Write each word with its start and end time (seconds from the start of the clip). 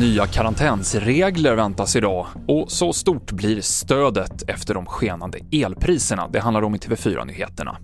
Nya 0.00 0.26
karantänsregler 0.26 1.54
väntas 1.54 1.96
idag 1.96 2.26
och 2.48 2.70
så 2.70 2.92
stort 2.92 3.32
blir 3.32 3.60
stödet 3.60 4.50
efter 4.50 4.74
de 4.74 4.86
skenande 4.86 5.38
elpriserna. 5.52 6.28
Det 6.28 6.40
handlar 6.40 6.62
om 6.62 6.74
i 6.74 6.78
TV4-nyheterna. 6.78 7.76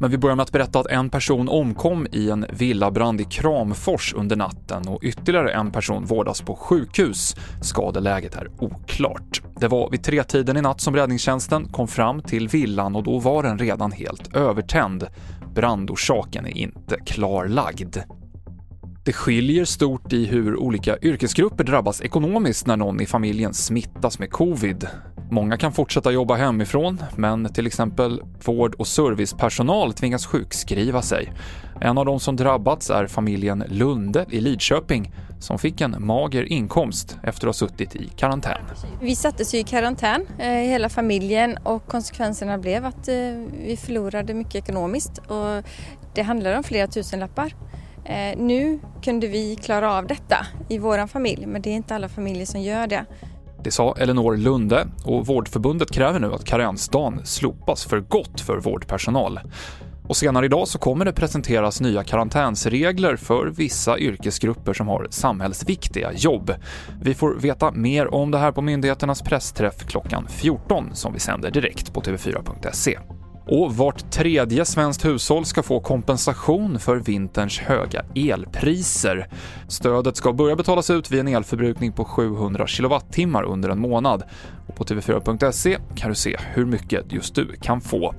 Men 0.00 0.10
vi 0.10 0.18
börjar 0.18 0.36
med 0.36 0.42
att 0.42 0.52
berätta 0.52 0.80
att 0.80 0.86
en 0.86 1.10
person 1.10 1.48
omkom 1.48 2.06
i 2.12 2.30
en 2.30 2.46
villabrand 2.52 3.20
i 3.20 3.24
Kramfors 3.24 4.14
under 4.14 4.36
natten 4.36 4.88
och 4.88 5.02
ytterligare 5.02 5.52
en 5.52 5.70
person 5.70 6.04
vårdas 6.04 6.40
på 6.40 6.56
sjukhus. 6.56 7.36
Skadeläget 7.62 8.34
är 8.34 8.48
oklart. 8.58 9.42
Det 9.60 9.68
var 9.68 9.90
vid 9.90 10.04
tretiden 10.04 10.56
i 10.56 10.62
natt 10.62 10.80
som 10.80 10.96
räddningstjänsten 10.96 11.68
kom 11.68 11.88
fram 11.88 12.22
till 12.22 12.48
villan 12.48 12.96
och 12.96 13.02
då 13.02 13.18
var 13.18 13.42
den 13.42 13.58
redan 13.58 13.92
helt 13.92 14.36
övertänd. 14.36 15.06
Brandorsaken 15.56 16.46
är 16.46 16.56
inte 16.56 16.96
klarlagd. 17.06 17.96
Det 19.04 19.12
skiljer 19.12 19.64
stort 19.64 20.12
i 20.12 20.26
hur 20.26 20.56
olika 20.56 20.98
yrkesgrupper 21.02 21.64
drabbas 21.64 22.02
ekonomiskt 22.02 22.66
när 22.66 22.76
någon 22.76 23.00
i 23.00 23.06
familjen 23.06 23.54
smittas 23.54 24.18
med 24.18 24.30
covid. 24.30 24.88
Många 25.30 25.56
kan 25.56 25.72
fortsätta 25.72 26.10
jobba 26.10 26.34
hemifrån, 26.34 27.02
men 27.16 27.52
till 27.52 27.66
exempel 27.66 28.22
vård 28.44 28.74
och 28.74 28.86
servicepersonal 28.86 29.92
tvingas 29.92 30.26
sjukskriva 30.26 31.02
sig. 31.02 31.32
En 31.80 31.98
av 31.98 32.06
de 32.06 32.20
som 32.20 32.36
drabbats 32.36 32.90
är 32.90 33.06
familjen 33.06 33.64
Lunde 33.68 34.26
i 34.30 34.40
Lidköping 34.40 35.12
som 35.40 35.58
fick 35.58 35.80
en 35.80 36.06
mager 36.06 36.52
inkomst 36.52 37.18
efter 37.22 37.48
att 37.48 37.60
ha 37.60 37.68
suttit 37.68 37.96
i 37.96 38.08
karantän. 38.16 38.58
Vi 39.00 39.16
sattes 39.16 39.54
i 39.54 39.62
karantän, 39.62 40.26
eh, 40.38 40.48
hela 40.48 40.88
familjen, 40.88 41.56
och 41.62 41.86
konsekvenserna 41.86 42.58
blev 42.58 42.84
att 42.84 43.08
eh, 43.08 43.14
vi 43.66 43.78
förlorade 43.80 44.34
mycket 44.34 44.54
ekonomiskt. 44.54 45.18
Och 45.18 45.64
det 46.14 46.22
handlar 46.22 46.56
om 46.56 46.62
flera 46.62 46.86
tusenlappar. 46.86 47.54
Eh, 48.04 48.38
nu 48.38 48.80
kunde 49.02 49.26
vi 49.26 49.56
klara 49.56 49.92
av 49.92 50.06
detta 50.06 50.46
i 50.68 50.78
vår 50.78 51.06
familj, 51.06 51.46
men 51.46 51.62
det 51.62 51.70
är 51.70 51.74
inte 51.74 51.94
alla 51.94 52.08
familjer 52.08 52.46
som 52.46 52.60
gör 52.60 52.86
det. 52.86 53.04
Det 53.64 53.70
sa 53.70 53.94
Elinor 53.98 54.36
Lunde 54.36 54.88
och 55.04 55.26
Vårdförbundet 55.26 55.90
kräver 55.90 56.20
nu 56.20 56.34
att 56.34 56.44
karensdagen 56.44 57.20
slopas 57.24 57.84
för 57.84 58.00
gott 58.00 58.40
för 58.40 58.56
vårdpersonal. 58.58 59.40
Och 60.08 60.16
senare 60.16 60.46
idag 60.46 60.68
så 60.68 60.78
kommer 60.78 61.04
det 61.04 61.12
presenteras 61.12 61.80
nya 61.80 62.04
karantänsregler 62.04 63.16
för 63.16 63.46
vissa 63.46 63.98
yrkesgrupper 63.98 64.72
som 64.72 64.88
har 64.88 65.06
samhällsviktiga 65.10 66.12
jobb. 66.12 66.54
Vi 67.00 67.14
får 67.14 67.34
veta 67.34 67.70
mer 67.70 68.14
om 68.14 68.30
det 68.30 68.38
här 68.38 68.52
på 68.52 68.62
myndigheternas 68.62 69.22
pressträff 69.22 69.86
klockan 69.86 70.26
14 70.28 70.90
som 70.92 71.12
vi 71.12 71.20
sänder 71.20 71.50
direkt 71.50 71.94
på 71.94 72.00
tv4.se. 72.00 72.98
Och 73.48 73.76
vart 73.76 74.12
tredje 74.12 74.64
svenskt 74.64 75.04
hushåll 75.04 75.44
ska 75.44 75.62
få 75.62 75.80
kompensation 75.80 76.78
för 76.78 76.96
vinterns 76.96 77.58
höga 77.58 78.04
elpriser. 78.14 79.28
Stödet 79.68 80.16
ska 80.16 80.32
börja 80.32 80.56
betalas 80.56 80.90
ut 80.90 81.10
vid 81.10 81.20
en 81.20 81.28
elförbrukning 81.28 81.92
på 81.92 82.04
700 82.04 82.66
kWh 82.66 83.42
under 83.46 83.68
en 83.68 83.80
månad. 83.80 84.22
Och 84.66 84.76
på 84.76 84.84
tv4.se 84.84 85.78
kan 85.94 86.08
du 86.08 86.14
se 86.14 86.36
hur 86.54 86.64
mycket 86.64 87.12
just 87.12 87.34
du 87.34 87.52
kan 87.60 87.80
få. 87.80 88.14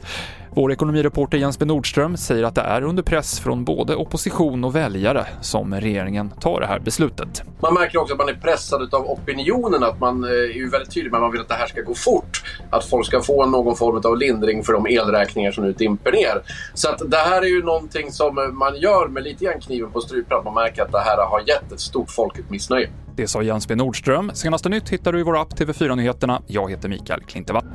Vår 0.58 0.72
ekonomireporter 0.72 1.38
Jens 1.38 1.60
B 1.60 1.66
Nordström 1.66 2.18
säger 2.18 2.44
att 2.44 2.56
det 2.56 2.62
är 2.62 2.82
under 2.82 3.04
press 3.04 3.40
från 3.40 3.66
både 3.66 3.96
opposition 3.96 4.64
och 4.64 4.76
väljare 4.76 5.26
som 5.42 5.74
regeringen 5.74 6.30
tar 6.30 6.60
det 6.60 6.68
här 6.68 6.80
beslutet. 6.80 7.44
Man 7.62 7.74
märker 7.74 7.98
också 7.98 8.14
att 8.14 8.20
man 8.20 8.30
är 8.30 8.34
pressad 8.34 8.94
av 8.94 9.10
opinionen, 9.10 9.84
att 9.84 10.00
man 10.00 10.24
eh, 10.24 10.30
är 10.30 10.54
ju 10.54 10.70
väldigt 10.70 10.94
tydlig 10.94 11.12
med 11.12 11.18
att 11.18 11.22
man 11.22 11.32
vill 11.32 11.42
att 11.42 11.48
det 11.48 11.54
här 11.54 11.68
ska 11.68 11.82
gå 11.82 11.94
fort. 11.94 12.44
Att 12.70 12.86
folk 12.86 13.08
ska 13.08 13.22
få 13.22 13.46
någon 13.46 13.76
form 13.76 14.02
av 14.06 14.18
lindring 14.18 14.64
för 14.64 14.74
de 14.74 14.88
elräkningar 14.88 15.52
som 15.52 15.64
nu 15.64 15.74
dimper 15.74 16.12
ner. 16.12 16.42
Så 16.74 16.90
att 16.90 17.02
det 17.12 17.18
här 17.18 17.42
är 17.42 17.48
ju 17.48 17.64
någonting 17.64 18.12
som 18.12 18.36
man 18.54 18.78
gör 18.78 19.08
med 19.08 19.24
lite 19.24 19.46
grann 19.46 19.60
kniven 19.60 19.92
på 19.92 20.02
strupen, 20.02 20.38
att 20.38 20.46
man 20.46 20.54
märker 20.54 20.82
att 20.82 20.92
det 20.92 21.00
här 21.00 21.18
har 21.38 21.48
gett 21.48 21.72
ett 21.72 21.80
stort 21.80 22.12
folkligt 22.12 22.50
missnöje. 22.50 22.90
Det 23.16 23.28
sa 23.28 23.42
Jens 23.42 23.68
B 23.68 23.76
Nordström. 23.76 24.32
Senaste 24.34 24.70
nytt 24.70 24.90
hittar 24.90 25.14
du 25.14 25.20
i 25.20 25.24
vår 25.24 25.42
app 25.42 25.54
TV4 25.54 25.96
Nyheterna. 25.96 26.42
Jag 26.48 26.72
heter 26.72 26.90
Mikael 26.90 27.22
Klintevall. 27.22 27.66